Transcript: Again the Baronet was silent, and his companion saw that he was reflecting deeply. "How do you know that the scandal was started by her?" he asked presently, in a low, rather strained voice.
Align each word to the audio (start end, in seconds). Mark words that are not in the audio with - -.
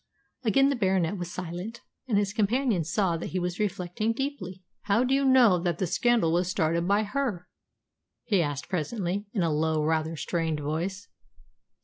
Again 0.43 0.69
the 0.69 0.75
Baronet 0.75 1.19
was 1.19 1.31
silent, 1.31 1.81
and 2.07 2.17
his 2.17 2.33
companion 2.33 2.83
saw 2.83 3.17
that 3.17 3.27
he 3.27 3.39
was 3.39 3.59
reflecting 3.59 4.13
deeply. 4.13 4.63
"How 4.85 5.03
do 5.03 5.13
you 5.13 5.23
know 5.23 5.59
that 5.59 5.77
the 5.77 5.85
scandal 5.85 6.31
was 6.33 6.49
started 6.49 6.87
by 6.87 7.03
her?" 7.03 7.47
he 8.23 8.41
asked 8.41 8.67
presently, 8.67 9.27
in 9.31 9.43
a 9.43 9.51
low, 9.53 9.83
rather 9.83 10.15
strained 10.15 10.59
voice. 10.59 11.07